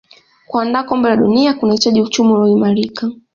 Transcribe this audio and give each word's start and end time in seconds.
kuandaa 0.47 0.83
kombe 0.83 1.09
la 1.09 1.15
dunia 1.15 1.53
kunahitaji 1.53 2.01
uchumi 2.01 2.33
uliyoimarika 2.33 3.11